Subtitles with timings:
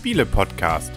[0.00, 0.92] Spiele-Podcast.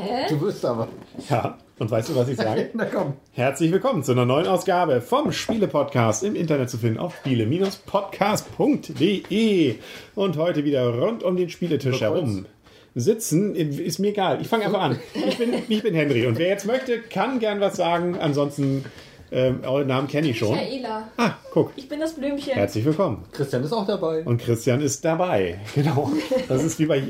[0.04, 0.26] Hä?
[0.28, 0.90] Du wirst aber.
[1.30, 1.58] Ja.
[1.80, 2.72] Und weißt du, was ich sage?
[2.74, 3.14] Na komm.
[3.32, 9.76] Herzlich willkommen zu einer neuen Ausgabe vom Spiele-Podcast im Internet zu finden auf spiele-podcast.de.
[10.16, 12.48] Und heute wieder rund um den Spieletisch herum.
[12.96, 14.42] Sitzen, ist mir egal.
[14.42, 15.00] Ich fange einfach an.
[15.14, 16.28] Ich bin, ich bin Henry.
[16.28, 18.18] Und wer jetzt möchte, kann gern was sagen.
[18.20, 18.84] Ansonsten,
[19.34, 20.52] ähm, euren Namen kenne ich schon.
[20.56, 21.08] Michaela.
[21.18, 21.72] Ah, guck.
[21.76, 22.54] Ich bin das Blümchen.
[22.54, 23.26] Herzlich willkommen.
[23.32, 24.22] Christian ist auch dabei.
[24.24, 25.60] Und Christian ist dabei.
[25.76, 26.12] Genau.
[26.48, 27.02] Das ist wie bei,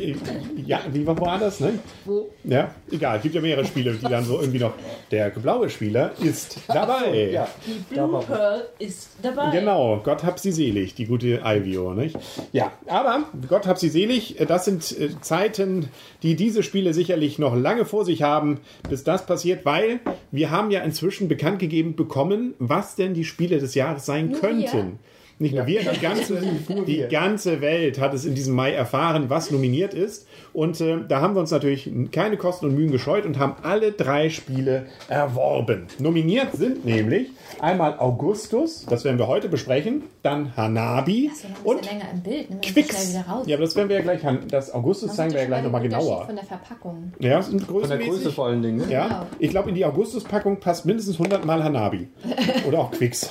[0.65, 1.73] ja, wie war woanders, ne?
[2.05, 2.29] Wo?
[2.45, 3.17] Ja, egal.
[3.17, 4.73] Es gibt ja mehrere Spiele, die dann so irgendwie noch.
[5.11, 7.29] Der blaue Spieler ist dabei.
[7.31, 9.51] Ja, Die Blue Pearl ist dabei.
[9.51, 12.17] Genau, Gott hab sie selig, die gute Ivio, nicht?
[12.53, 15.89] Ja, aber Gott hab sie selig, das sind äh, Zeiten,
[16.23, 19.99] die diese Spiele sicherlich noch lange vor sich haben, bis das passiert, weil
[20.31, 22.12] wir haben ja inzwischen bekannt gegeben bekommen,
[22.59, 24.99] was denn die Spiele des Jahres sein könnten.
[25.43, 26.41] Nicht nur wir, die ganze,
[26.87, 30.27] die ganze Welt hat es in diesem Mai erfahren, was nominiert ist.
[30.53, 33.91] Und äh, da haben wir uns natürlich keine Kosten und Mühen gescheut und haben alle
[33.91, 35.87] drei Spiele erworben.
[35.99, 42.05] Nominiert sind nämlich einmal Augustus, das werden wir heute besprechen, dann Hanabi ein und länger
[42.13, 42.49] im Bild.
[42.49, 42.89] Nimm das Quicks.
[43.11, 43.47] schnell wieder raus.
[43.47, 45.81] Ja, aber das werden wir ja gleich, das Augustus Man zeigen wir ja gleich nochmal
[45.81, 46.25] genauer.
[46.25, 47.13] Von der Verpackung.
[47.19, 47.57] Ja, von
[47.89, 48.77] der Größe vor allen Dingen.
[48.77, 48.91] Ne?
[48.91, 49.27] Ja, Genau.
[49.39, 52.07] ich glaube, in die Augustus-Packung passt mindestens 100 Mal Hanabi.
[52.67, 53.29] Oder auch Quicks.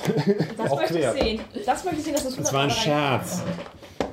[0.57, 1.15] Das Auch möchte quer.
[1.15, 1.39] ich sehen.
[1.65, 3.41] Das möchte ich sehen, dass das Das war ein Scherz.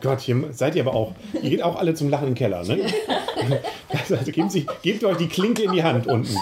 [0.00, 1.12] Gott, hier seid ihr aber auch.
[1.42, 2.80] Ihr geht auch alle zum Lachen den Keller, ne?
[4.10, 6.34] Also gebt, sich, gebt euch die Klinke in die Hand unten.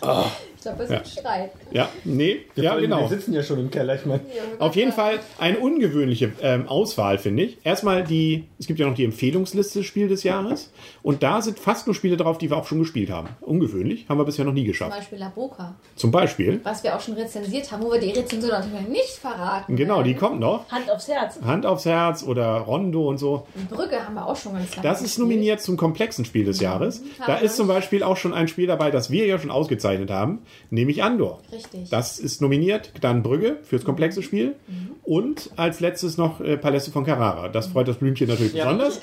[0.58, 1.50] Ich glaube, es ist ein Streit.
[1.70, 3.00] Ja, nee, ja, Vor allem, genau.
[3.02, 3.94] Wir sitzen ja schon im Keller.
[3.94, 4.20] Ich meine,
[4.58, 7.58] Auf jeden Fall eine ungewöhnliche ähm, Auswahl, finde ich.
[7.64, 10.72] Erstmal die, es gibt ja noch die Empfehlungsliste Spiel des Jahres.
[11.02, 13.28] Und da sind fast nur Spiele drauf, die wir auch schon gespielt haben.
[13.40, 14.96] Ungewöhnlich, haben wir bisher noch nie Zum geschafft.
[14.96, 18.50] Beispiel La Boca, Zum Beispiel, was wir auch schon rezensiert haben, wo wir die Rezension
[18.50, 19.76] natürlich nicht verraten.
[19.76, 20.68] genau, die kommt noch.
[20.72, 21.38] Hand aufs Herz.
[21.40, 23.46] Hand aufs Herz oder Rondo und so.
[23.54, 26.60] Die Brücke haben wir auch schon ganz lange Das ist nominiert zum komplexen Spiel des
[26.60, 27.02] Jahres.
[27.26, 30.40] Da ist zum Beispiel auch schon ein Spiel dabei, das wir ja schon ausgezeichnet haben,
[30.70, 31.40] nämlich Andor.
[31.52, 31.90] Richtig.
[31.90, 34.56] Das ist nominiert, dann Brügge fürs komplexe Spiel
[35.02, 37.48] und als letztes noch äh, Paläste von Carrara.
[37.48, 38.64] Das freut das Blümchen natürlich Ja.
[38.64, 39.00] besonders.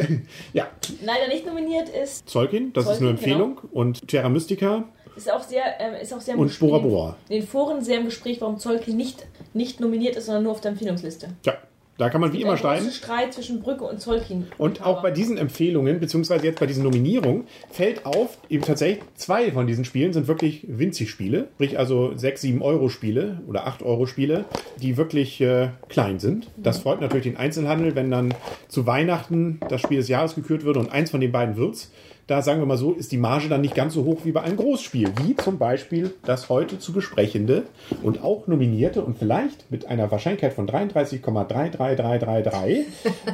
[0.52, 0.68] ja,
[1.04, 4.84] Leider nicht nominiert ist, Zolkin, das ist eine Tzolk'in, Empfehlung und Terra Mystica
[5.18, 7.16] ist auch sehr, ähm, ist auch sehr im und Bora Bora.
[7.28, 10.60] In den Foren sehr im Gespräch, warum Zolki nicht, nicht nominiert ist, sondern nur auf
[10.60, 11.28] der Empfehlungsliste.
[11.44, 11.54] Ja,
[11.98, 12.90] da kann man wie immer streiten.
[12.92, 14.46] Streit zwischen Brücke und Zolkin.
[14.56, 19.50] Und auch bei diesen Empfehlungen, beziehungsweise jetzt bei diesen Nominierungen, fällt auf, eben tatsächlich zwei
[19.50, 21.48] von diesen Spielen sind wirklich winzig Spiele.
[21.54, 24.44] Sprich also 6, 7 Euro Spiele oder 8 Euro Spiele,
[24.80, 26.48] die wirklich äh, klein sind.
[26.56, 28.32] Das freut natürlich den Einzelhandel, wenn dann
[28.68, 31.90] zu Weihnachten das Spiel des Jahres gekürt wird und eins von den beiden wird's.
[32.28, 34.42] Da sagen wir mal so, ist die Marge dann nicht ganz so hoch wie bei
[34.42, 37.62] einem Großspiel, wie zum Beispiel das heute zu besprechende
[38.02, 42.84] und auch nominierte und vielleicht mit einer Wahrscheinlichkeit von 33,33333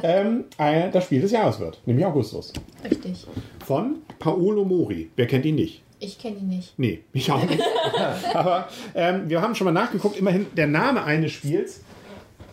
[0.01, 2.53] ähm, äh, das Spiel des Jahres wird, nämlich Augustus.
[2.89, 3.27] Richtig.
[3.65, 5.09] Von Paolo Mori.
[5.17, 5.81] Wer kennt ihn nicht?
[5.99, 6.73] Ich kenne ihn nicht.
[6.77, 7.61] Nee, ich auch nicht.
[8.33, 11.81] Aber ähm, wir haben schon mal nachgeguckt, immerhin der Name eines Spiels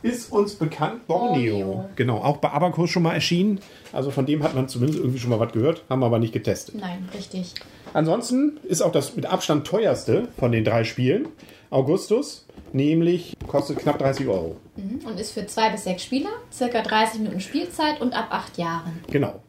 [0.02, 1.06] ist uns bekannt.
[1.06, 1.58] Borneo.
[1.58, 1.90] Borneo.
[1.96, 3.60] Genau, auch bei Abacus schon mal erschienen.
[3.92, 6.32] Also von dem hat man zumindest irgendwie schon mal was gehört, haben wir aber nicht
[6.32, 6.76] getestet.
[6.76, 7.54] Nein, richtig.
[7.92, 11.28] Ansonsten ist auch das mit Abstand teuerste von den drei Spielen
[11.72, 14.56] Augustus, nämlich kostet knapp 30 Euro.
[14.76, 15.00] Mhm.
[15.06, 19.00] Und ist für zwei bis sechs Spieler, circa 30 Minuten Spielzeit und ab acht Jahren.
[19.10, 19.40] Genau.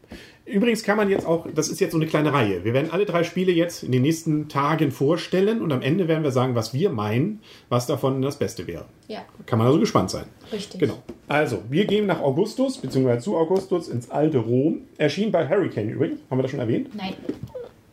[0.45, 2.65] Übrigens kann man jetzt auch, das ist jetzt so eine kleine Reihe.
[2.65, 6.23] Wir werden alle drei Spiele jetzt in den nächsten Tagen vorstellen und am Ende werden
[6.23, 7.39] wir sagen, was wir meinen,
[7.69, 8.85] was davon das Beste wäre.
[9.07, 10.25] Ja, Kann man also gespannt sein.
[10.51, 10.81] richtig.
[10.81, 11.01] Genau.
[11.29, 14.81] Also, wir gehen nach Augustus, beziehungsweise zu Augustus ins alte Rom.
[14.97, 16.19] Erschien bei Hurricane übrigens.
[16.29, 16.93] Haben wir das schon erwähnt?
[16.93, 17.13] Nein.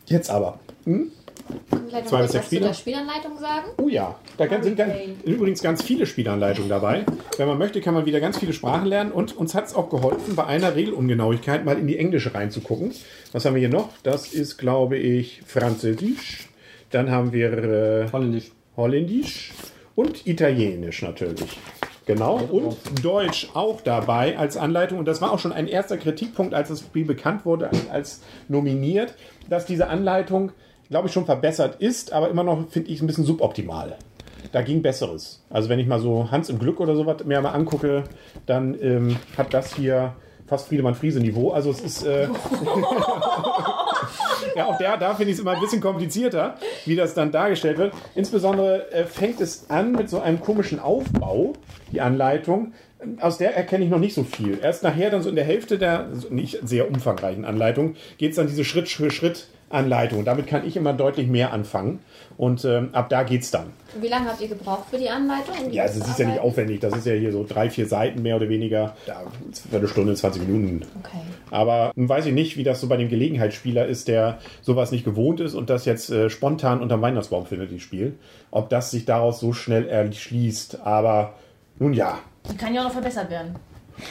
[0.06, 0.58] Jetzt aber.
[0.84, 1.12] Können
[1.50, 2.66] noch Zwei bis sechs was zu Spieler?
[2.68, 3.66] der Spielanleitung sagen?
[3.78, 4.92] Oh ja, da ganz- sind ganz,
[5.24, 7.04] übrigens ganz viele Spielanleitungen dabei.
[7.36, 9.12] Wenn man möchte, kann man wieder ganz viele Sprachen lernen.
[9.12, 12.92] Und uns hat es auch geholfen, bei einer Regelungenauigkeit mal in die Englische reinzugucken.
[13.32, 13.88] Was haben wir hier noch?
[14.02, 16.48] Das ist, glaube ich, Französisch.
[16.90, 18.50] Dann haben wir äh, holländisch.
[18.76, 19.52] Holländisch
[19.94, 21.58] und Italienisch natürlich.
[22.06, 22.36] Genau.
[22.38, 24.98] Und Deutsch auch dabei als Anleitung.
[24.98, 29.14] Und das war auch schon ein erster Kritikpunkt, als das Spiel bekannt wurde, als nominiert,
[29.48, 30.52] dass diese Anleitung,
[30.90, 33.96] glaube ich, schon verbessert ist, aber immer noch, finde ich, ein bisschen suboptimal.
[34.52, 35.44] Da ging Besseres.
[35.48, 38.04] Also wenn ich mal so Hans im Glück oder sowas mir mal angucke,
[38.46, 40.14] dann ähm, hat das hier
[40.46, 41.50] fast Friedemann Friese Niveau.
[41.50, 42.04] Also es ist.
[42.04, 42.28] Äh,
[44.56, 47.78] Ja, auch der, da finde ich es immer ein bisschen komplizierter, wie das dann dargestellt
[47.78, 47.94] wird.
[48.14, 51.52] Insbesondere äh, fängt es an mit so einem komischen Aufbau,
[51.92, 52.72] die Anleitung.
[53.20, 54.58] Aus der erkenne ich noch nicht so viel.
[54.60, 58.46] Erst nachher, dann so in der Hälfte der nicht sehr umfangreichen Anleitung, geht es dann
[58.46, 60.24] diese Schritt für Schritt Anleitung.
[60.24, 62.00] Damit kann ich immer deutlich mehr anfangen.
[62.36, 63.66] Und ähm, ab da geht's dann.
[64.00, 65.54] Wie lange habt ihr gebraucht für die Anleitung?
[65.64, 66.80] um die Ja, es ist ja nicht aufwendig.
[66.80, 68.96] Das ist ja hier so drei, vier Seiten mehr oder weniger.
[69.06, 69.22] Da,
[69.72, 70.82] eine Stunde, 20 Minuten.
[71.02, 71.18] Okay.
[71.50, 75.04] Aber nun weiß ich nicht, wie das so bei dem Gelegenheitsspieler ist, der sowas nicht
[75.04, 78.18] gewohnt ist und das jetzt äh, spontan unterm Weihnachtsbaum findet, die Spiel.
[78.50, 80.80] Ob das sich daraus so schnell erschließt.
[80.82, 81.34] Aber
[81.78, 82.18] nun ja,
[82.50, 83.54] Die kann ja auch noch verbessert werden.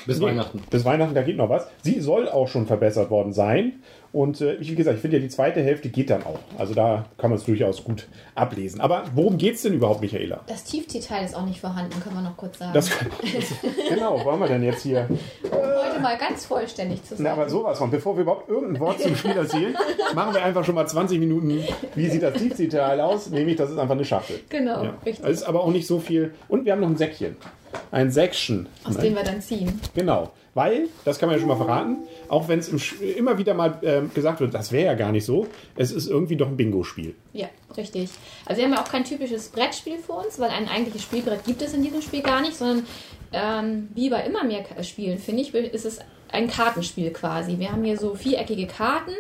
[0.05, 0.61] Bis Weihnachten.
[0.69, 1.67] bis Weihnachten, da geht noch was.
[1.81, 3.81] Sie soll auch schon verbessert worden sein.
[4.11, 6.39] Und äh, wie gesagt, ich finde ja, die zweite Hälfte geht dann auch.
[6.57, 8.81] Also da kann man es durchaus gut ablesen.
[8.81, 10.41] Aber worum geht es denn überhaupt, Michaela?
[10.47, 12.71] Das Tiefziehteil ist auch nicht vorhanden, können wir noch kurz sagen.
[12.73, 13.53] Das, das,
[13.87, 15.07] genau, wo haben wir denn jetzt hier?
[15.43, 17.41] Heute mal ganz vollständig zu Na, sagen.
[17.41, 17.91] aber sowas von.
[17.91, 19.75] Bevor wir überhaupt irgendein Wort zum Spiel erzählen,
[20.15, 21.61] machen wir einfach schon mal 20 Minuten,
[21.95, 23.29] wie sieht das Tiefziehteil aus?
[23.29, 24.39] Nämlich, das ist einfach eine Schachtel.
[24.49, 24.93] Genau, Ja.
[25.05, 25.23] richtig.
[25.25, 26.33] Das ist aber auch nicht so viel.
[26.47, 27.35] Und wir haben noch ein Säckchen.
[27.91, 28.67] Ein Säckchen.
[28.83, 29.79] Aus dem wir dann ziehen.
[29.93, 30.31] Genau.
[30.55, 32.81] Weil, das kann man ja schon mal verraten, auch wenn es im
[33.15, 36.35] immer wieder mal ähm, gesagt wird, das wäre ja gar nicht so, es ist irgendwie
[36.35, 37.15] doch ein Bingo-Spiel.
[37.33, 38.09] Ja, richtig.
[38.45, 41.61] Also wir haben ja auch kein typisches Brettspiel für uns, weil ein eigentliches Spielbrett gibt
[41.61, 42.85] es in diesem Spiel gar nicht, sondern
[43.31, 45.99] ähm, wie bei immer mehr Spielen, finde ich, ist es
[46.31, 47.59] ein Kartenspiel quasi.
[47.59, 49.11] Wir haben hier so viereckige Karten,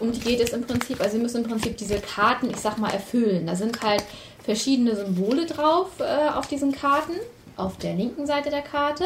[0.00, 2.78] um die geht es im Prinzip, also wir müssen im Prinzip diese Karten, ich sag
[2.78, 3.46] mal, erfüllen.
[3.46, 4.02] Da sind halt
[4.42, 7.14] verschiedene Symbole drauf äh, auf diesen Karten,
[7.56, 9.04] auf der linken Seite der Karte.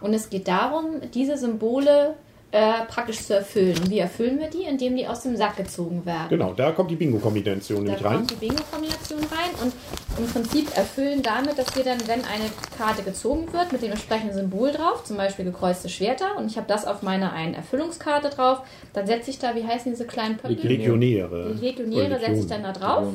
[0.00, 2.14] Und es geht darum, diese Symbole
[2.50, 3.76] äh, praktisch zu erfüllen.
[3.78, 4.62] Und wie erfüllen wir die?
[4.62, 6.30] Indem die aus dem Sack gezogen werden.
[6.30, 8.16] Genau, da kommt die Bingo-Kombination Da nämlich rein.
[8.16, 9.72] kommt die Bingo-Kombination rein und
[10.16, 14.34] im Prinzip erfüllen damit, dass wir dann, wenn eine Karte gezogen wird, mit dem entsprechenden
[14.34, 18.62] Symbol drauf, zum Beispiel gekreuzte Schwerter, und ich habe das auf meiner einen Erfüllungskarte drauf,
[18.94, 20.56] dann setze ich da, wie heißen diese kleinen Pöppel?
[20.56, 21.52] Legionäre.
[21.54, 23.12] Die Legionäre Oder setze ich dann da drauf.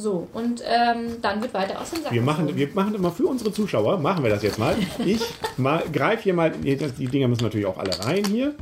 [0.00, 3.26] So, und ähm, dann wird weiter aus dem Sack Wir machen, wir machen immer für
[3.26, 4.76] unsere Zuschauer, machen wir das jetzt mal.
[5.04, 5.20] Ich
[5.56, 6.76] mal, greife hier mal, die
[7.08, 8.54] Dinger müssen natürlich auch alle rein hier.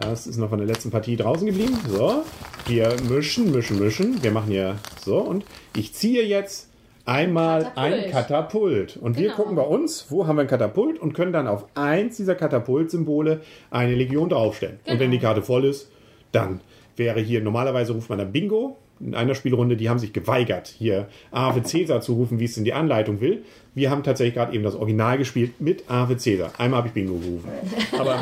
[0.00, 1.78] Das ist noch von der letzten Partie draußen geblieben.
[1.88, 2.22] So,
[2.66, 4.22] wir mischen, mischen, mischen.
[4.22, 5.44] Wir machen hier so und
[5.76, 6.70] ich ziehe jetzt
[7.04, 7.92] einmal Katapult.
[8.04, 8.96] ein Katapult.
[8.96, 9.36] Und wir Genau.
[9.36, 13.42] gucken bei uns, wo haben wir ein Katapult und können dann auf eins dieser Katapultsymbole
[13.70, 14.76] eine Legion draufstellen.
[14.86, 15.10] Und wenn Genau.
[15.12, 15.90] die Karte voll ist,
[16.32, 16.60] dann
[16.96, 18.78] wäre hier, normalerweise ruft man dann Bingo.
[19.00, 22.64] In einer Spielrunde, die haben sich geweigert, hier Ave Caesar zu rufen, wie es in
[22.64, 23.44] die Anleitung will.
[23.78, 26.50] Wir haben tatsächlich gerade eben das Original gespielt mit Ave Caesar.
[26.58, 27.48] Einmal habe ich Bingo gerufen.
[27.96, 28.18] Aber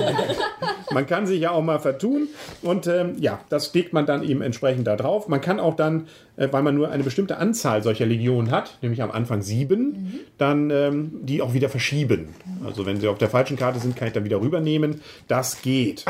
[0.93, 2.29] man kann sich ja auch mal vertun.
[2.61, 5.29] Und ähm, ja, das legt man dann eben entsprechend da drauf.
[5.29, 9.03] Man kann auch dann, äh, weil man nur eine bestimmte Anzahl solcher Legionen hat, nämlich
[9.03, 12.35] am Anfang sieben, dann ähm, die auch wieder verschieben.
[12.65, 15.01] Also wenn sie auf der falschen Karte sind, kann ich dann wieder rübernehmen.
[15.27, 16.05] Das geht.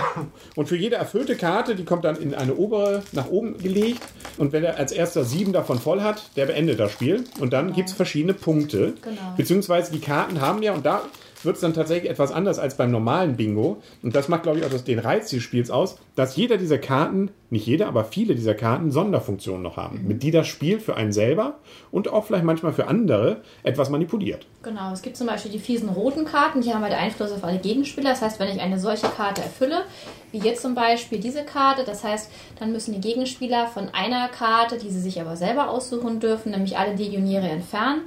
[0.56, 4.02] Und für jede erfüllte Karte, die kommt dann in eine obere nach oben gelegt.
[4.38, 7.24] Und wenn er als erster sieben davon voll hat, der beendet das Spiel.
[7.38, 8.94] Und dann gibt es verschiedene Punkte.
[9.02, 9.35] Genau.
[9.36, 11.02] Beziehungsweise die Karten haben ja, und da
[11.46, 13.82] wird es dann tatsächlich etwas anders als beim normalen Bingo.
[14.02, 16.78] Und das macht, glaube ich, auch das, den Reiz des Spiels aus, dass jeder dieser
[16.78, 20.96] Karten, nicht jeder, aber viele dieser Karten Sonderfunktionen noch haben, mit die das Spiel für
[20.96, 21.58] einen selber
[21.90, 24.46] und auch vielleicht manchmal für andere etwas manipuliert.
[24.62, 27.58] Genau, es gibt zum Beispiel die fiesen roten Karten, die haben halt Einfluss auf alle
[27.58, 28.10] Gegenspieler.
[28.10, 29.82] Das heißt, wenn ich eine solche Karte erfülle,
[30.32, 34.78] wie jetzt zum Beispiel diese Karte, das heißt, dann müssen die Gegenspieler von einer Karte,
[34.78, 38.02] die sie sich aber selber aussuchen dürfen, nämlich alle Legionäre entfernen.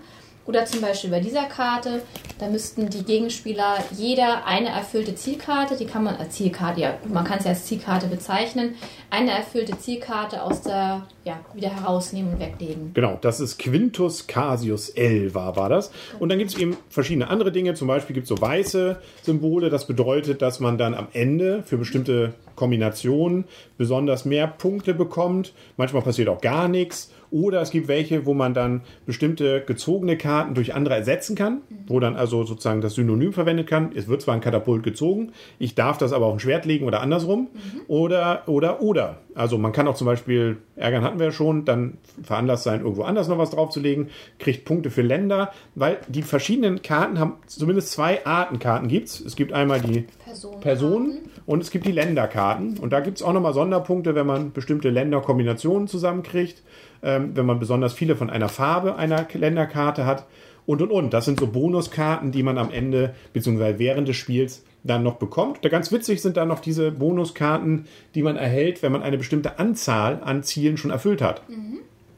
[0.49, 2.01] Oder zum Beispiel bei dieser Karte,
[2.39, 7.23] da müssten die Gegenspieler jeder eine erfüllte Zielkarte, die kann man als Zielkarte, ja, man
[7.23, 8.73] kann es ja als Zielkarte bezeichnen,
[9.11, 12.95] eine erfüllte Zielkarte aus der, ja, wieder herausnehmen und weglegen.
[12.95, 15.91] Genau, das ist Quintus Casius Elva, war das.
[16.17, 17.75] Und dann gibt es eben verschiedene andere Dinge.
[17.75, 19.69] Zum Beispiel gibt es so weiße Symbole.
[19.69, 23.45] Das bedeutet, dass man dann am Ende für bestimmte Kombinationen
[23.77, 25.53] besonders mehr Punkte bekommt.
[25.77, 27.11] Manchmal passiert auch gar nichts.
[27.31, 31.99] Oder es gibt welche, wo man dann bestimmte gezogene Karten durch andere ersetzen kann, wo
[31.99, 33.91] dann also sozusagen das Synonym verwendet kann.
[33.95, 37.01] Es wird zwar ein Katapult gezogen, ich darf das aber auf ein Schwert legen oder
[37.01, 37.49] andersrum.
[37.87, 39.17] Oder, oder, oder.
[39.35, 43.03] Also man kann auch zum Beispiel, Ärgern hatten wir ja schon, dann veranlasst sein, irgendwo
[43.03, 48.25] anders noch was draufzulegen, kriegt Punkte für Länder, weil die verschiedenen Karten haben, zumindest zwei
[48.25, 49.19] Arten Karten gibt's.
[49.19, 50.59] Es gibt einmal die Personen.
[50.59, 52.77] Personen und es gibt die Länderkarten.
[52.79, 56.61] Und da gibt es auch nochmal Sonderpunkte, wenn man bestimmte Länderkombinationen zusammenkriegt,
[57.03, 60.25] ähm, wenn man besonders viele von einer Farbe einer Länderkarte hat
[60.65, 61.13] und und und.
[61.13, 63.79] Das sind so Bonuskarten, die man am Ende bzw.
[63.79, 65.59] während des Spiels dann noch bekommt.
[65.63, 69.59] Da ganz witzig sind dann noch diese Bonuskarten, die man erhält, wenn man eine bestimmte
[69.59, 71.41] Anzahl an Zielen schon erfüllt hat.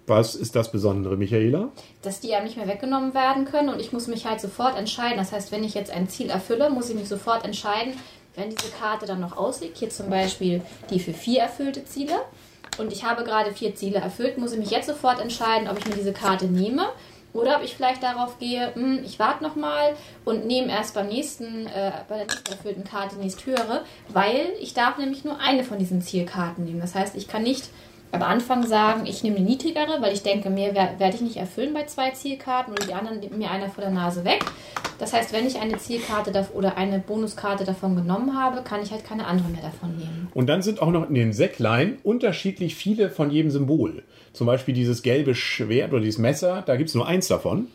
[0.08, 1.70] Was ist das Besondere, Michaela?
[2.02, 5.18] dass die ja nicht mehr weggenommen werden können und ich muss mich halt sofort entscheiden.
[5.18, 7.94] Das heißt, wenn ich jetzt ein Ziel erfülle, muss ich mich sofort entscheiden,
[8.36, 12.14] wenn diese Karte dann noch ausliegt, hier zum Beispiel die für vier erfüllte Ziele,
[12.78, 15.88] und ich habe gerade vier Ziele erfüllt, muss ich mich jetzt sofort entscheiden, ob ich
[15.88, 16.88] mir diese Karte nehme
[17.34, 21.68] oder ob ich vielleicht darauf gehe, hm, ich warte nochmal und nehme erst beim nächsten,
[21.68, 25.80] äh, bei der nächsten erfüllten Karte die nächsthöhere, weil ich darf nämlich nur eine von
[25.80, 26.82] diesen Zielkarten nehmen.
[26.82, 27.70] Das heißt, ich kann nicht
[28.12, 31.38] am Anfang sagen, ich nehme eine niedrigere, weil ich denke, mehr wer- werde ich nicht
[31.38, 34.44] erfüllen bei zwei Zielkarten oder die anderen nimmt mir einer vor der Nase weg.
[35.00, 39.04] Das heißt, wenn ich eine Zielkarte oder eine Bonuskarte davon genommen habe, kann ich halt
[39.04, 40.28] keine andere mehr davon nehmen.
[40.34, 44.04] Und dann sind auch noch in den Säcklein unterschiedlich viele von jedem Symbol.
[44.34, 47.68] Zum Beispiel dieses gelbe Schwert oder dieses Messer, da gibt es nur eins davon.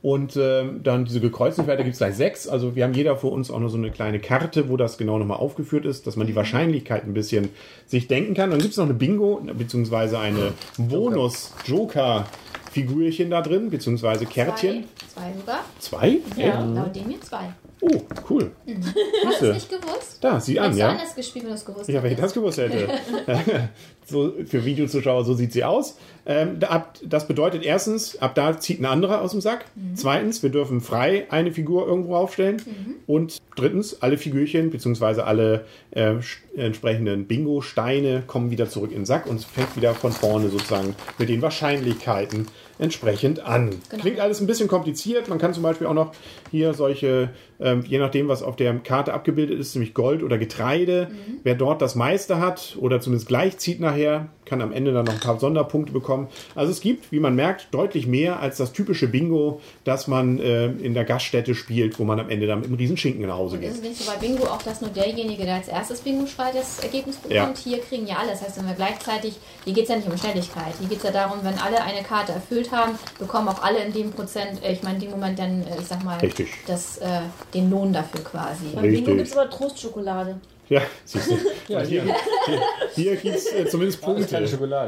[0.00, 2.48] Und ähm, dann diese gekreuzten Schwerter gibt es gleich sechs.
[2.48, 5.18] Also wir haben jeder für uns auch noch so eine kleine Karte, wo das genau
[5.18, 7.50] nochmal aufgeführt ist, dass man die Wahrscheinlichkeit ein bisschen
[7.86, 8.48] sich denken kann.
[8.50, 14.84] Dann gibt es noch eine Bingo, beziehungsweise eine Bonus-Joker-Figürchen da drin, beziehungsweise Kärtchen.
[15.12, 15.60] Zwei, zwei sogar.
[15.78, 16.20] Zwei?
[16.36, 16.64] Ja.
[16.64, 16.74] Echt?
[16.74, 17.52] Laut dem hier zwei.
[17.80, 18.50] Oh, cool.
[19.24, 20.18] Hast du nicht gewusst?
[20.20, 20.90] Da, sieh an, ja.
[20.90, 22.88] anders gespielt, wenn du es gewusst Ja, wenn ich das gewusst hätte.
[24.06, 25.96] so, für Videozuschauer, so sieht sie aus.
[26.26, 29.66] Ähm, ab, das bedeutet erstens, ab da zieht ein anderer aus dem Sack.
[29.94, 32.60] Zweitens, wir dürfen frei eine Figur irgendwo aufstellen.
[33.06, 35.22] Und drittens, alle Figürchen bzw.
[35.22, 36.16] alle äh,
[36.56, 40.94] entsprechenden Bingo-Steine kommen wieder zurück in den Sack und es fängt wieder von vorne sozusagen
[41.18, 42.46] mit den Wahrscheinlichkeiten
[42.78, 43.70] entsprechend an.
[43.88, 44.02] Genau.
[44.02, 45.28] Klingt alles ein bisschen kompliziert.
[45.28, 46.12] Man kann zum Beispiel auch noch
[46.50, 47.30] hier solche,
[47.60, 51.10] ähm, je nachdem, was auf der Karte abgebildet ist, nämlich Gold oder Getreide.
[51.42, 55.14] Wer dort das meiste hat oder zumindest gleich zieht nachher, kann am Ende dann noch
[55.14, 56.28] ein paar Sonderpunkte bekommen.
[56.54, 60.66] Also es gibt, wie man merkt, deutlich mehr als das typische Bingo, das man äh,
[60.66, 63.56] in der Gaststätte spielt, wo man am Ende dann mit einem riesen Schinken nach Hause
[63.56, 63.70] Und geht.
[63.70, 66.54] ist es nicht so bei Bingo auch, dass nur derjenige, der als erstes Bingo schreit,
[66.54, 67.34] das Ergebnis bekommt?
[67.34, 67.52] Ja.
[67.62, 68.30] Hier kriegen ja alle.
[68.30, 70.74] Das heißt, wenn wir gleichzeitig, hier geht es ja nicht um Schnelligkeit.
[70.78, 73.92] Hier geht es ja darum, wenn alle eine Karte erfüllt haben, bekommen auch alle in
[73.92, 76.48] dem Prozent, äh, ich meine, in dem Moment dann, äh, ich sag mal, Richtig.
[76.66, 77.20] Das, äh,
[77.54, 78.66] den Lohn dafür quasi.
[78.74, 80.40] Beim Bingo gibt es aber Trostschokolade.
[80.68, 81.36] Ja, siehst du.
[81.68, 82.02] Ja, hier
[82.94, 83.16] hier.
[83.16, 84.42] gibt es äh, zumindest Punkte.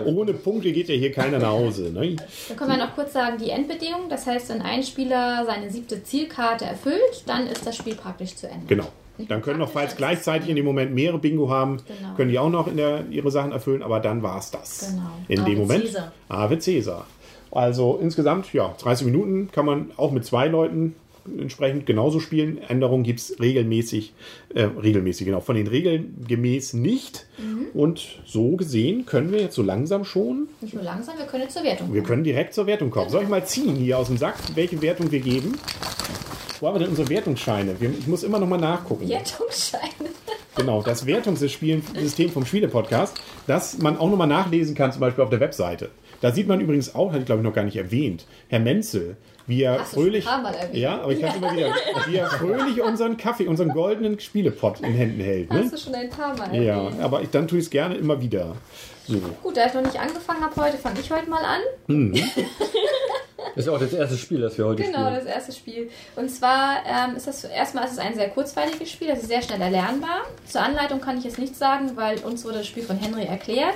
[0.07, 1.91] Ohne Punkte geht ja hier keiner nach Hause.
[1.93, 2.17] Ne?
[2.49, 4.09] Dann können wir noch kurz sagen, die Endbedingung.
[4.09, 8.49] Das heißt, wenn ein Spieler seine siebte Zielkarte erfüllt, dann ist das Spiel praktisch zu
[8.49, 8.67] Ende.
[8.67, 8.87] Genau.
[9.29, 12.15] Dann können noch, falls gleichzeitig in dem Moment mehrere Bingo haben, Genau.
[12.17, 14.89] können die auch noch in der, ihre Sachen erfüllen, aber dann war es das.
[14.91, 15.03] Genau.
[15.29, 15.85] In Ave dem Moment.
[15.85, 16.13] Caesar.
[16.31, 17.07] Ave Cäsar.
[17.51, 20.95] Also insgesamt, ja, 30 Minuten kann man auch mit zwei Leuten
[21.39, 22.59] entsprechend genauso spielen.
[22.69, 24.13] Änderungen gibt es regelmäßig,
[24.55, 27.27] äh, regelmäßig, genau, von den Regeln gemäß nicht.
[27.39, 27.67] Mhm.
[27.73, 31.63] Und so gesehen können wir jetzt so langsam schon, Nicht nur langsam, wir können zur
[31.65, 32.07] Wertung wir kommen.
[32.09, 33.11] können direkt zur Wertung kommen.
[33.11, 35.59] Soll ich mal ziehen hier aus dem Sack, welche Wertung wir geben?
[36.61, 37.81] Wo haben wir denn unsere Wertungsscheine?
[37.81, 39.09] Wir, ich muss immer noch mal nachgucken.
[39.09, 39.85] Wertungsscheine.
[40.57, 41.81] Genau, das Wertungssystem
[42.35, 45.91] vom Spiele-Podcast, das man auch nochmal nachlesen kann, zum Beispiel auf der Webseite.
[46.21, 49.17] Da sieht man übrigens auch, hatte ich glaube ich noch gar nicht erwähnt, Herr Menzel,
[49.51, 50.27] wie er Hast fröhlich.
[50.27, 50.77] ein paar Mal erwähnt.
[50.77, 51.75] Ja, aber ich kann immer wieder.
[52.07, 55.53] Wie er fröhlich unseren Kaffee, unseren goldenen Spielepot in Händen hält.
[55.53, 55.61] Ne?
[55.65, 57.03] Hast du schon ein paar Mal Ja, erwähnt.
[57.03, 58.57] aber ich, dann tue ich es gerne immer wieder.
[59.07, 59.19] So.
[59.43, 62.13] Gut, da ich noch nicht angefangen habe heute, fange ich heute mal an.
[63.57, 65.15] Das ist auch das erste Spiel, das wir heute Genau, spielen.
[65.15, 65.91] das erste Spiel.
[66.17, 69.43] Und zwar ähm, ist das erstmal ist es ein sehr kurzweiliges Spiel, das ist sehr
[69.43, 70.23] schnell erlernbar.
[70.47, 73.75] Zur Anleitung kann ich jetzt nichts sagen, weil uns wurde das Spiel von Henry erklärt.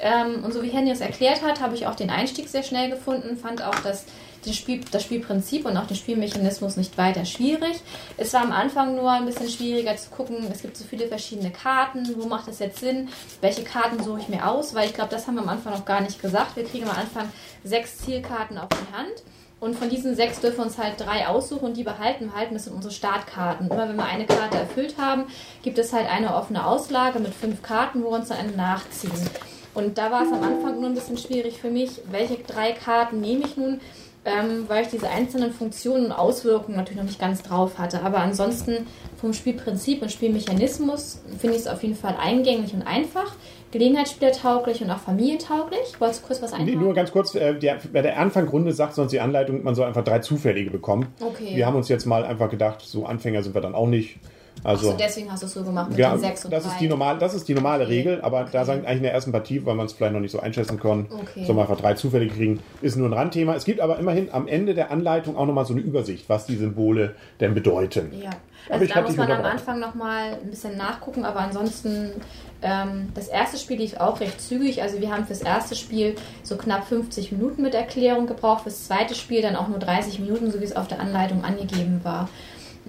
[0.00, 2.90] Ähm, und so wie Henry es erklärt hat, habe ich auch den Einstieg sehr schnell
[2.90, 7.80] gefunden, fand auch das, den Spiel, das Spielprinzip und auch den Spielmechanismus nicht weiter schwierig.
[8.16, 11.50] Es war am Anfang nur ein bisschen schwieriger zu gucken, es gibt so viele verschiedene
[11.50, 13.08] Karten, wo macht es jetzt Sinn,
[13.40, 15.84] welche Karten suche ich mir aus, weil ich glaube, das haben wir am Anfang noch
[15.84, 16.56] gar nicht gesagt.
[16.56, 17.30] Wir kriegen am Anfang
[17.64, 19.22] sechs Zielkarten auf die Hand.
[19.60, 22.54] Und von diesen sechs dürfen wir uns halt drei aussuchen und die behalten wir halten.
[22.54, 23.68] Das sind unsere Startkarten.
[23.68, 25.26] Immer wenn wir eine Karte erfüllt haben,
[25.62, 29.12] gibt es halt eine offene Auslage mit fünf Karten, wo wir uns dann eine nachziehen.
[29.74, 33.20] Und da war es am Anfang nur ein bisschen schwierig für mich, welche drei Karten
[33.20, 33.80] nehme ich nun,
[34.24, 38.02] ähm, weil ich diese einzelnen Funktionen und Auswirkungen natürlich noch nicht ganz drauf hatte.
[38.02, 38.86] Aber ansonsten
[39.20, 43.34] vom Spielprinzip und Spielmechanismus finde ich es auf jeden Fall eingängig und einfach,
[43.72, 46.00] gelegenheitsspielertauglich und auch familientauglich.
[46.00, 46.80] Wolltest du kurz was Nee, einbauen?
[46.84, 50.04] nur ganz kurz, äh, der, bei der Anfangrunde sagt sonst die Anleitung, man soll einfach
[50.04, 51.06] drei zufällige bekommen.
[51.20, 51.56] Okay.
[51.56, 54.18] Wir haben uns jetzt mal einfach gedacht, so Anfänger sind wir dann auch nicht.
[54.64, 56.70] Also, Achso, deswegen hast du es so gemacht mit ja, den sechs und das drei.
[56.72, 57.88] ist, die normal, das ist die normale.
[57.88, 58.64] Regel, aber da Okay.
[58.66, 61.06] sagen eigentlich in der ersten Partie, weil man es vielleicht noch nicht so einschätzen kann,
[61.10, 61.44] Okay.
[61.44, 63.54] soll man einfach drei Zufälle kriegen, ist nur ein Randthema.
[63.56, 66.54] Es gibt aber immerhin am Ende der Anleitung auch nochmal so eine Übersicht, was die
[66.56, 68.12] Symbole denn bedeuten.
[68.22, 68.30] Ja,
[68.68, 69.44] also da muss man am.
[69.44, 72.12] Anfang nochmal ein bisschen nachgucken, aber ansonsten,
[72.62, 74.80] ähm, das erste Spiel lief auch recht zügig.
[74.80, 79.16] Also wir haben fürs erste Spiel so knapp 50 Minuten mit Erklärung gebraucht, fürs zweite
[79.16, 82.28] Spiel dann auch nur 30 Minuten, so wie es auf der Anleitung angegeben war.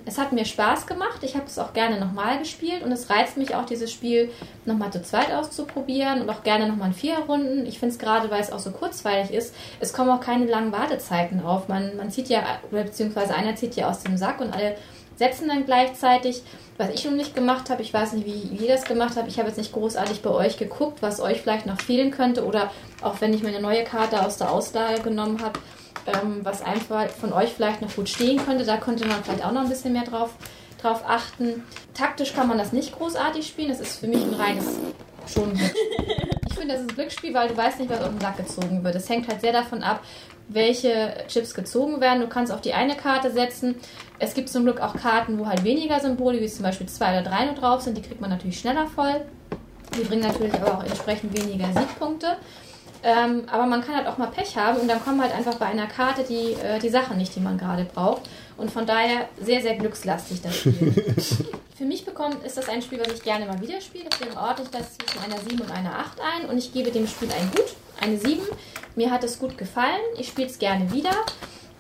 [0.06, 3.38] Es hat mir Spaß gemacht, ich habe es auch gerne nochmal gespielt und es reizt
[3.38, 4.30] mich auch, dieses Spiel
[4.66, 7.66] nochmal zu zweit auszuprobieren und auch gerne nochmal in vier Runden.
[7.66, 10.74] Ich finde es gerade, weil es auch so kurzweilig ist, es kommen auch keine langen
[10.74, 11.70] Wartezeiten auf.
[11.70, 14.76] Man, man zieht ja, beziehungsweise einer zieht ja aus dem Sack und alle
[15.16, 16.44] setzen dann gleichzeitig.
[16.78, 19.28] Was ich noch nicht gemacht habe, ich weiß nicht, wie ihr das gemacht habt.
[19.28, 22.72] Ich habe jetzt nicht großartig bei euch geguckt, was euch vielleicht noch fehlen könnte oder
[23.04, 25.60] auch wenn ich mir eine neue Karte aus der Ausleihe genommen habe,
[26.08, 28.66] ähm, was einfach von euch vielleicht noch gut stehen könnte.
[28.66, 30.32] Da könnte man vielleicht auch noch ein bisschen mehr drauf,
[30.82, 31.64] drauf achten.
[31.94, 33.70] Taktisch kann man das nicht großartig spielen.
[33.70, 34.66] Das ist für mich ein reines
[35.32, 35.60] schon.
[36.46, 38.84] Ich finde, das ist ein Glücksspiel, weil du weißt nicht, was auf den Sack gezogen
[38.84, 38.96] wird.
[38.96, 40.02] Es hängt halt sehr davon ab,
[40.48, 42.22] welche Chips gezogen werden.
[42.22, 43.76] Du kannst auf die eine Karte setzen.
[44.20, 47.28] Es gibt zum Glück auch Karten, wo halt weniger Symbole, wie zum Beispiel zwei oder
[47.28, 47.98] drei nur drauf sind.
[47.98, 49.26] Die kriegt man natürlich schneller voll.
[49.98, 52.38] Die bringen natürlich aber auch entsprechend weniger Siegpunkte.
[53.04, 55.66] Ähm, aber man kann halt auch mal Pech haben und dann kommen halt einfach bei
[55.66, 58.22] einer Karte die, äh, die Sachen nicht, die man gerade braucht.
[58.56, 60.94] Und von daher sehr, sehr glückslastig das Spiel.
[61.78, 64.06] Für mich bekommt, ist das ein Spiel, was ich gerne mal wieder spiele.
[64.10, 67.08] Deswegen ordne ich das zwischen einer 7 und einer 8 ein und ich gebe dem
[67.08, 68.42] Spiel ein Gut, eine 7.
[68.96, 70.02] Mir hat es gut gefallen.
[70.18, 71.12] Ich spiele es gerne wieder.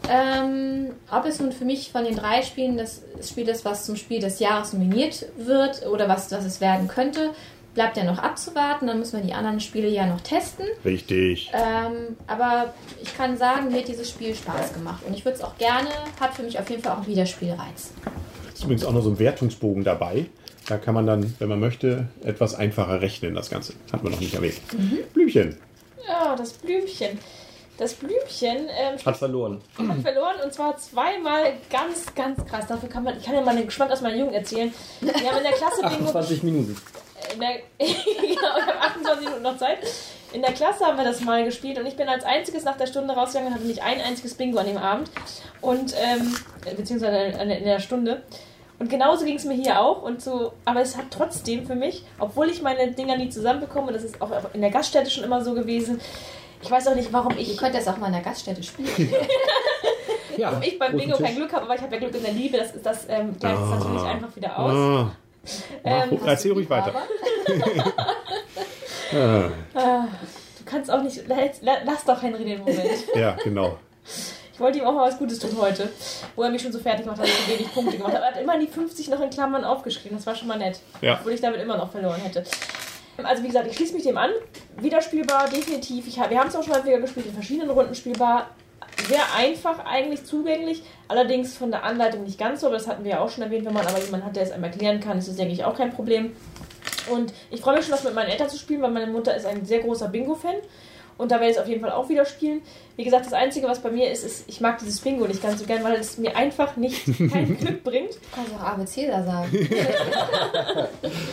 [0.09, 3.95] Ähm, ob es nun für mich von den drei Spielen das Spiel ist, was zum
[3.95, 7.29] Spiel des Jahres nominiert wird oder was, was es werden könnte,
[7.73, 8.87] bleibt ja noch abzuwarten.
[8.87, 10.65] Dann müssen wir die anderen Spiele ja noch testen.
[10.85, 11.51] Richtig.
[11.53, 15.03] Ähm, aber ich kann sagen, mir hat dieses Spiel Spaß gemacht.
[15.07, 15.89] Und ich würde es auch gerne,
[16.19, 17.91] hat für mich auf jeden Fall auch einen Wiederspielreiz.
[18.53, 20.27] Ist übrigens auch noch so ein Wertungsbogen dabei.
[20.67, 23.73] Da kann man dann, wenn man möchte, etwas einfacher rechnen, das Ganze.
[23.91, 24.61] Hat man noch nicht erwähnt.
[25.13, 25.57] Blümchen.
[26.07, 27.19] Ja, das Blümchen.
[27.77, 29.59] Das Blümchen ähm, Hat verloren.
[29.77, 32.67] hat verloren und zwar zweimal ganz, ganz krass.
[32.67, 34.71] Dafür kann man, ich kann ja mal den Geschmack aus meiner Jugend erzählen.
[35.01, 36.77] Wir haben in der Klasse Bingo 28 Minuten.
[37.33, 39.79] In der, genau, ich habe 28 Minuten noch Zeit.
[40.31, 42.87] In der Klasse haben wir das mal gespielt und ich bin als einziges nach der
[42.87, 45.11] Stunde rausgegangen und hatte nicht ein einziges Bingo an dem Abend.
[45.61, 46.35] Und, ähm,
[46.75, 48.23] beziehungsweise in der Stunde.
[48.79, 50.01] Und genauso ging es mir hier auch.
[50.01, 54.03] Und so, aber es hat trotzdem für mich, obwohl ich meine Dinger nie zusammenbekomme, das
[54.03, 56.01] ist auch in der Gaststätte schon immer so gewesen,
[56.63, 59.13] ich weiß auch nicht, warum Ihr ich, könnt das auch mal in der Gaststätte spielen.
[60.35, 61.35] Ja, warum ich beim Bingo kein.
[61.35, 62.57] Glück habe, aber ich habe ja Glück in der Liebe.
[62.57, 65.11] Das, ist das ähm, gleicht es natürlich einfach wieder aus.
[65.83, 66.93] Ah, Ähm, erzähl ruhig weiter.
[69.75, 70.05] Ah,
[70.57, 71.21] Du kannst auch nicht.
[71.27, 72.79] Lass, lass doch Henry den Moment.
[73.15, 73.77] ja, genau.
[74.53, 75.89] Ich wollte ihm auch mal was Gutes tun heute,
[76.35, 78.23] wo er mich schon so fertig gemacht hat, dass ich so wenig Punkte gemacht habe.
[78.25, 80.17] Er hat immer die 50 noch in Klammern aufgeschrieben.
[80.17, 80.79] Das war schon mal nett.
[81.01, 81.15] Ja.
[81.19, 82.43] Obwohl ich damit immer noch verloren hätte.
[83.21, 84.31] Also wie gesagt, ich schließe mich dem an.
[84.77, 86.07] Wiederspielbar, definitiv.
[86.07, 88.47] Ich, hab- wir haben es auch schon häufiger gespielt, in verschiedenen Runden spielbar.
[89.07, 93.11] Sehr einfach eigentlich zugänglich, allerdings von der Anleitung nicht ganz so, aber das hatten wir
[93.11, 93.65] ja auch schon erwähnt.
[93.65, 95.75] Wenn man aber jemanden hat, der es einem erklären kann, ist das, denke ich, auch
[95.75, 96.35] kein Problem.
[97.11, 99.45] Und ich freue mich schon, das mit meinen Eltern zu spielen, weil meine Mutter ist
[99.45, 100.55] ein sehr großer Bingo-Fan.
[101.17, 102.61] Und da werde ich es auf jeden Fall auch wieder spielen.
[102.95, 105.59] Wie gesagt, das Einzige, was bei mir ist, ist, ich mag dieses Bingo nicht ganz
[105.59, 108.15] so gern, weil es mir einfach nicht kein Glück bringt.
[108.15, 109.51] Du kannst auch ABC da sagen.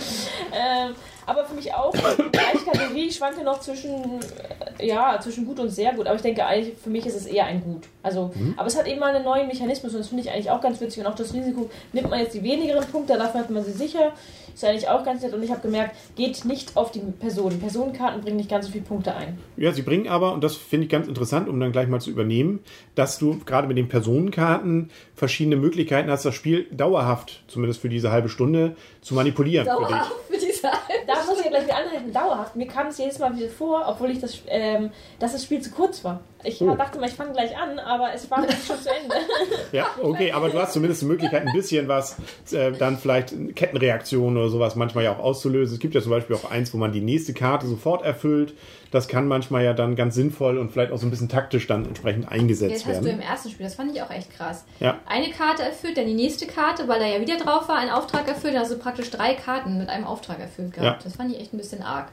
[0.53, 0.95] Ähm,
[1.27, 3.07] aber für mich auch die gleiche Kategorie.
[3.07, 6.07] Ich schwanke noch zwischen, äh, ja, zwischen gut und sehr gut.
[6.07, 7.89] Aber ich denke eigentlich, für mich ist es eher ein Gut.
[8.03, 10.61] Also, aber es hat eben mal einen neuen Mechanismus und das finde ich eigentlich auch
[10.61, 11.05] ganz witzig.
[11.05, 14.13] Und auch das Risiko, nimmt man jetzt die wenigeren Punkte, dafür hat man sie sicher.
[14.55, 15.33] Ist eigentlich auch ganz nett.
[15.33, 17.61] Und ich habe gemerkt, geht nicht auf die Personen.
[17.61, 19.39] Personenkarten bringen nicht ganz so viele Punkte ein.
[19.57, 22.11] Ja, sie bringen aber, und das finde ich ganz interessant, um dann gleich mal zu
[22.11, 22.61] übernehmen,
[22.95, 28.11] dass du gerade mit den Personenkarten verschiedene Möglichkeiten hast, das Spiel dauerhaft, zumindest für diese
[28.11, 29.67] halbe Stunde, zu manipulieren.
[29.67, 29.89] Für dich.
[29.89, 32.57] Dauerhaft für diese Da muss ich ja gleich wieder anhalten, dauerhaft.
[32.57, 35.71] Mir kam es jedes Mal wieder vor, obwohl ich das, ähm, dass das Spiel zu
[35.71, 36.21] kurz war.
[36.45, 36.75] Ich Oh.
[36.75, 39.15] dachte mal, ich fange gleich an, aber es war schon zu Ende.
[39.73, 42.17] Ja, okay, aber du hast zumindest die Möglichkeit, ein bisschen was,
[42.53, 45.75] äh, dann vielleicht Kettenreaktionen oder sowas manchmal ja auch auszulösen.
[45.75, 48.55] Es gibt ja zum Beispiel auch eins, wo man die nächste Karte sofort erfüllt.
[48.91, 51.85] Das kann manchmal ja dann ganz sinnvoll und vielleicht auch so ein bisschen taktisch dann
[51.87, 53.21] entsprechend Das eingesetzt hast du im werden.
[53.21, 54.65] ersten Spiel, das fand ich auch echt krass.
[54.81, 54.99] Ja.
[55.07, 58.27] Eine Karte erfüllt, dann die nächste Karte, weil da ja wieder drauf war, ein Auftrag
[58.27, 61.03] erfüllt, du praktisch drei Karten mit einem Auftrag erfüllt gehabt.
[61.03, 61.05] Ja.
[61.05, 62.09] Das fand ich echt ein bisschen arg.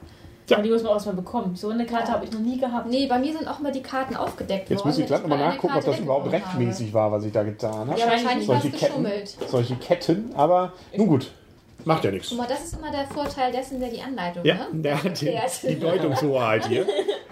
[0.52, 1.56] Aber die muss man auch erstmal bekommen.
[1.56, 2.88] So eine Karte habe ich noch nie gehabt.
[2.90, 4.90] Nee, bei mir sind auch mal die Karten aufgedeckt Jetzt worden.
[4.90, 6.60] muss ich gleich nochmal nachgucken, ob das überhaupt weggenommen habe.
[6.60, 8.00] rechtmäßig war, was ich da getan habe.
[8.00, 9.38] Ja, wahrscheinlich solche Ketten, geschummelt.
[9.48, 11.32] solche Ketten, aber nun gut,
[11.84, 12.30] macht ja nichts.
[12.30, 14.68] Guck mal, das ist immer der Vorteil dessen, der die Anleitung, Ja, ne?
[14.74, 16.86] der hat die, die Deutungshoheit hier.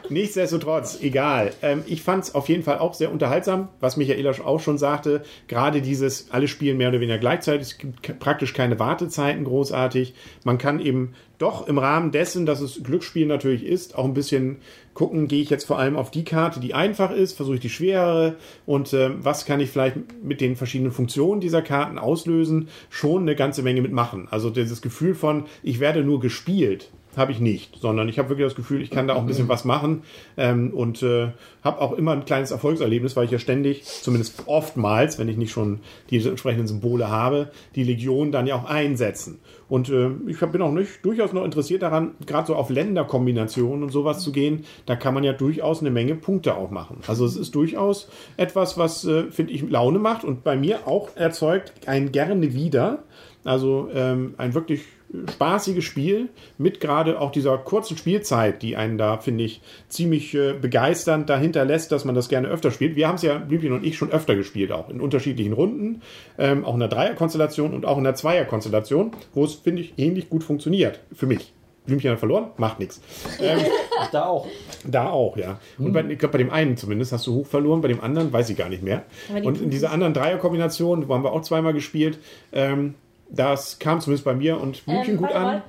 [0.10, 1.52] Nichtsdestotrotz, egal.
[1.62, 5.24] Ähm, ich fand es auf jeden Fall auch sehr unterhaltsam, was Michaela auch schon sagte.
[5.48, 7.68] Gerade dieses, alle spielen mehr oder weniger gleichzeitig.
[7.68, 10.14] Es gibt praktisch keine Wartezeiten großartig.
[10.44, 14.58] Man kann eben doch im Rahmen dessen, dass es Glücksspiel natürlich ist, auch ein bisschen
[14.94, 17.70] gucken, gehe ich jetzt vor allem auf die Karte, die einfach ist, versuche ich die
[17.70, 23.24] schwerere und ähm, was kann ich vielleicht mit den verschiedenen Funktionen dieser Karten auslösen, schon
[23.24, 24.28] eine ganze Menge mitmachen.
[24.32, 28.46] Also dieses Gefühl von, ich werde nur gespielt, habe ich nicht, sondern ich habe wirklich
[28.46, 30.04] das Gefühl, ich kann da auch ein bisschen was machen
[30.38, 31.30] ähm, und äh,
[31.64, 35.52] habe auch immer ein kleines Erfolgserlebnis, weil ich ja ständig, zumindest oftmals, wenn ich nicht
[35.52, 39.40] schon die entsprechenden Symbole habe, die Legion dann ja auch einsetzen.
[39.68, 43.90] Und äh, ich bin auch nicht durchaus noch interessiert daran, gerade so auf Länderkombinationen und
[43.90, 44.66] sowas zu gehen.
[44.86, 46.98] Da kann man ja durchaus eine Menge Punkte auch machen.
[47.08, 51.16] Also es ist durchaus etwas, was, äh, finde ich, Laune macht und bei mir auch
[51.16, 53.04] erzeugt ein gerne wieder.
[53.44, 54.82] Also ähm, ein wirklich
[55.30, 60.54] spaßiges Spiel mit gerade auch dieser kurzen Spielzeit, die einen da, finde ich, ziemlich äh,
[60.54, 62.96] begeisternd dahinter lässt, dass man das gerne öfter spielt.
[62.96, 66.02] Wir haben es ja, Blümchen und ich, schon öfter gespielt, auch in unterschiedlichen Runden,
[66.38, 70.30] ähm, auch in der Dreierkonstellation und auch in der Zweierkonstellation, wo es, finde ich, ähnlich
[70.30, 71.00] gut funktioniert.
[71.14, 71.54] Für mich.
[71.86, 73.00] Blümchen hat verloren, macht nichts.
[73.40, 73.60] Ähm,
[74.12, 74.48] Da auch.
[74.86, 75.60] da auch, ja.
[75.78, 78.32] Und bei, ich glaube, bei dem einen zumindest hast du hoch verloren, bei dem anderen
[78.32, 79.04] weiß ich gar nicht mehr.
[79.44, 82.20] Und in dieser anderen Dreierkombination, wo haben wir auch zweimal gespielt,
[82.52, 82.96] ähm,
[83.30, 85.44] das kam zumindest bei mir und Blümchen Ähm, gut an.
[85.44, 85.64] mal.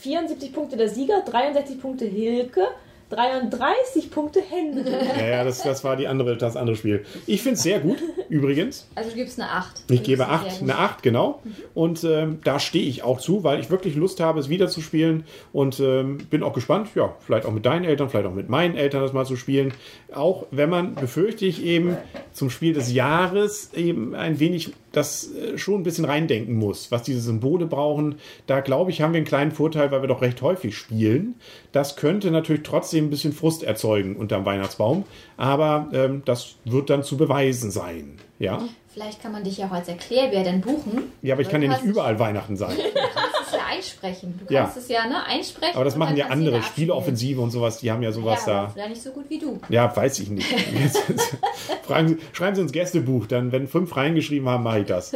[0.00, 2.62] 74 Punkte der Sieger, 63 Punkte Hilke,
[3.10, 4.90] 33 Punkte Henry.
[5.16, 7.04] Ja, ja, das, das war die andere, das andere Spiel.
[7.26, 8.88] Ich finde es sehr gut, übrigens.
[8.96, 9.84] Also du gibst eine 8.
[9.90, 11.40] Ich gebe 8, eine 8, genau.
[11.72, 14.80] Und ähm, da stehe ich auch zu, weil ich wirklich Lust habe, es wieder zu
[14.80, 15.24] spielen.
[15.52, 18.76] Und ähm, bin auch gespannt, ja, vielleicht auch mit deinen Eltern, vielleicht auch mit meinen
[18.76, 19.72] Eltern das mal zu spielen.
[20.12, 21.96] Auch wenn man, befürchte ich eben,
[22.32, 27.02] zum Spiel des Jahres eben ein wenig das äh, schon ein bisschen reindenken muss, was
[27.02, 28.16] diese Symbole brauchen.
[28.46, 31.34] Da glaube ich, haben wir einen kleinen Vorteil, weil wir doch recht häufig spielen.
[31.72, 35.04] Das könnte natürlich trotzdem ein bisschen Frust erzeugen unterm Weihnachtsbaum.
[35.36, 38.18] Aber ähm, das wird dann zu beweisen sein.
[38.38, 38.62] Ja?
[38.96, 41.12] Vielleicht kann man dich ja auch als Erklärbär dann buchen.
[41.20, 42.74] Ja, aber ich kann ja nicht überall Weihnachten sein.
[42.86, 44.40] Du kannst es ja einsprechen.
[44.46, 44.62] Du Ja.
[44.62, 45.74] kannst es ja ne, einsprechen.
[45.76, 46.62] Aber das machen ja andere.
[46.62, 48.72] Spieleoffensive und sowas, die haben ja sowas Ja, aber da.
[48.72, 49.60] vielleicht nicht so gut wie du.
[49.68, 50.48] Ja, weiß ich nicht.
[50.48, 55.12] Sie, schreiben Sie ins Gästebuch, dann, wenn fünf reingeschrieben haben, mache ich das.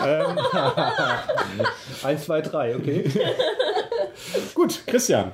[2.02, 3.08] Eins, zwei, drei, okay.
[4.54, 5.30] Gut, Christian.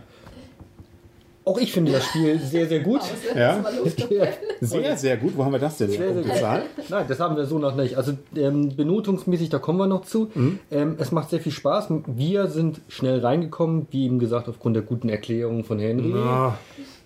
[1.48, 3.02] Auch ich finde das Spiel sehr, sehr gut.
[3.37, 3.64] Ja,
[4.61, 5.37] sehr, sehr gut.
[5.37, 5.88] Wo haben wir das denn?
[5.90, 6.24] Sehr, sehr gut.
[6.26, 6.62] Punktzahl?
[6.88, 7.96] Nein, das haben wir so noch nicht.
[7.96, 10.28] Also ähm, benotungsmäßig, da kommen wir noch zu.
[10.72, 11.87] Ähm, es macht sehr viel Spaß.
[12.09, 16.14] Wir sind schnell reingekommen, wie eben gesagt, aufgrund der guten Erklärung von Henry.
[16.14, 16.59] Ah,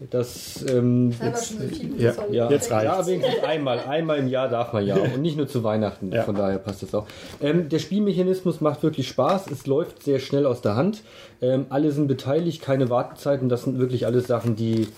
[0.08, 1.82] Das ähm, Das jetzt.
[1.98, 2.14] Ja.
[2.30, 2.84] Ja, Jetzt reicht's.
[2.98, 3.80] ja, wenigstens einmal.
[3.80, 4.96] Einmal im Jahr darf man ja.
[4.96, 6.12] Und nicht nur zu Weihnachten.
[6.12, 6.22] Ja.
[6.22, 7.06] Von daher passt das auch.
[7.42, 9.50] Ähm, der Spielmechanismus macht wirklich Spaß.
[9.50, 11.02] Es läuft sehr schnell aus der Hand.
[11.42, 13.48] Ähm, alle sind beteiligt, keine Wartezeiten.
[13.48, 14.88] Das sind wirklich alles Sachen, die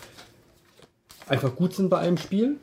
[1.29, 2.57] einfach gut sind bei einem Spiel.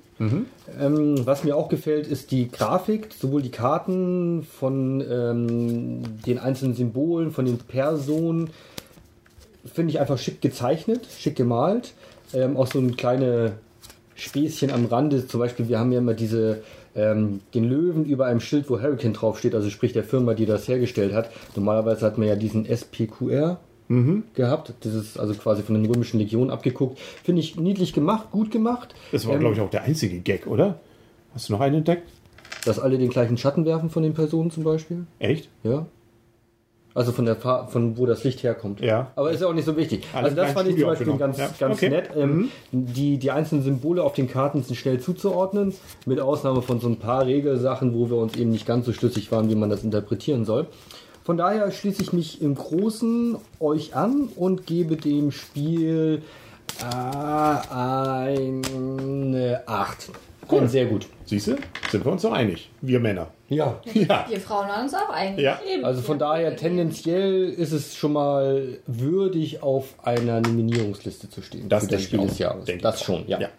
[0.79, 6.75] Ähm, was mir auch gefällt, ist die Grafik, sowohl die Karten von ähm, den einzelnen
[6.75, 8.49] Symbolen, von den Personen,
[9.65, 11.93] finde ich einfach schick gezeichnet, schick gemalt.
[12.33, 13.53] Ähm, auch so ein kleine
[14.15, 16.63] Späßchen am Rande, zum Beispiel, wir haben ja immer diese
[16.95, 20.67] ähm, den Löwen über einem Schild, wo Hurricane draufsteht, also sprich der Firma, die das
[20.67, 21.29] hergestellt hat.
[21.55, 23.57] Normalerweise hat man ja diesen SPQR
[24.35, 26.99] gehabt, das ist also quasi von den römischen Legionen abgeguckt.
[27.23, 28.93] Finde ich niedlich gemacht, gut gemacht.
[29.11, 30.79] das war, Ähm, glaube ich, auch der einzige Gag, oder?
[31.33, 32.07] Hast du noch einen entdeckt?
[32.65, 35.05] Dass alle den gleichen Schatten werfen von den Personen zum Beispiel.
[35.17, 35.49] Echt?
[35.63, 35.87] Ja.
[36.95, 38.81] Also von der Fa von wo das Licht herkommt.
[38.81, 39.11] Ja.
[39.15, 40.05] Aber ist ja auch nicht so wichtig.
[40.11, 41.57] Alles also das fand ich Studio zum Beispiel ganz, aufgenommen.
[41.59, 41.87] ganz Ja.
[41.87, 41.89] Okay.
[41.89, 42.09] nett.
[42.15, 45.73] Ähm, die, die einzelnen Symbole auf den Karten sind schnell zuzuordnen,
[46.05, 49.31] mit Ausnahme von so ein paar Regelsachen, wo wir uns eben nicht ganz so schlüssig
[49.31, 50.67] waren, wie man das interpretieren soll.
[51.29, 56.23] Von daher schließe ich mich im Großen euch an und gebe dem Spiel
[56.81, 56.85] äh,
[57.71, 60.09] eine 8.
[60.51, 60.67] Cool.
[60.67, 61.05] Sehr gut.
[61.25, 61.57] Siehst du?
[61.91, 62.71] Sind wir uns doch einig.
[62.81, 63.27] Wir Männer.
[63.47, 63.79] Ja.
[63.93, 64.25] Ja.
[64.27, 65.45] Wir Frauen waren uns auch eigentlich.
[65.45, 65.59] Ja.
[65.71, 65.85] Eben.
[65.85, 71.69] Also von daher tendenziell ist es schon mal würdig, auf einer Nominierungsliste zu stehen.
[71.69, 72.39] Das für das Spiel des auch.
[72.39, 72.65] Jahres.
[72.65, 73.39] Denke das schon, ja.
[73.39, 73.49] Ja.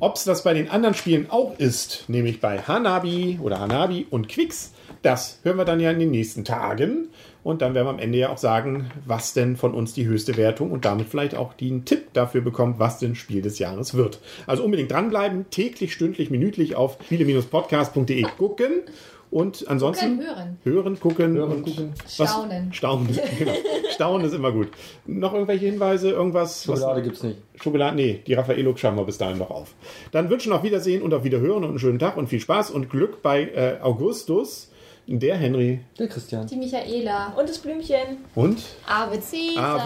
[0.00, 4.28] Ob es das bei den anderen Spielen auch ist, nämlich bei Hanabi oder Hanabi und
[4.28, 4.74] Quicks,
[5.06, 7.08] das hören wir dann ja in den nächsten Tagen.
[7.42, 10.36] Und dann werden wir am Ende ja auch sagen, was denn von uns die höchste
[10.36, 14.18] Wertung und damit vielleicht auch den Tipp dafür bekommt, was denn Spiel des Jahres wird.
[14.48, 18.82] Also unbedingt dranbleiben, täglich, stündlich, minütlich auf spiele-podcast.de gucken.
[19.30, 20.58] Und ansonsten Gucken, hören.
[20.64, 21.92] hören, gucken Hören, und gucken.
[22.16, 22.30] Was?
[22.30, 22.72] Staunen.
[22.72, 23.52] Staunen, genau.
[23.92, 24.68] Staunen ist immer gut.
[25.04, 26.66] Noch irgendwelche Hinweise, irgendwas?
[26.68, 27.38] was- Schokolade gibt's nicht.
[27.60, 29.74] Schokolade, nee, die Raffaello schauen wir bis dahin noch auf.
[30.12, 32.88] Dann wünschen auf Wiedersehen und auf Wiederhören und einen schönen Tag und viel Spaß und
[32.88, 34.70] Glück bei äh, Augustus,
[35.06, 36.46] der Henry Der Christian.
[36.46, 37.32] Die Michaela.
[37.36, 38.24] Und das Blümchen.
[38.34, 38.60] und.
[38.86, 39.80] Ave Caesar.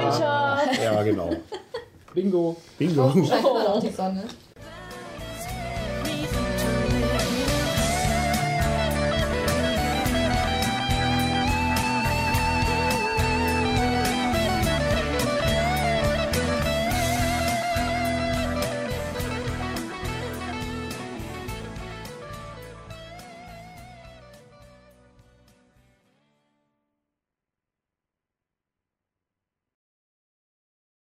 [0.00, 0.82] Freundschaft.
[0.82, 1.30] Ja, genau.
[2.14, 2.56] Bingo.
[2.78, 3.10] Bingo.
[3.10, 4.24] Immer noch die Sonne.